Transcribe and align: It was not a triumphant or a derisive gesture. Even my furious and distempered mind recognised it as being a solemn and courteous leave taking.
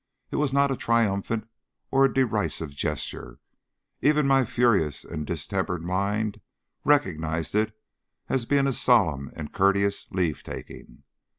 It 0.31 0.37
was 0.37 0.51
not 0.51 0.71
a 0.71 0.75
triumphant 0.75 1.47
or 1.91 2.05
a 2.05 2.11
derisive 2.11 2.75
gesture. 2.75 3.37
Even 4.01 4.25
my 4.25 4.45
furious 4.45 5.05
and 5.05 5.27
distempered 5.27 5.83
mind 5.85 6.41
recognised 6.83 7.53
it 7.53 7.77
as 8.27 8.47
being 8.47 8.65
a 8.65 8.71
solemn 8.73 9.31
and 9.35 9.53
courteous 9.53 10.07
leave 10.09 10.41
taking. 10.41 11.03